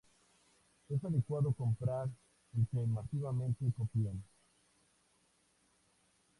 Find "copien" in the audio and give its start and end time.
3.77-4.23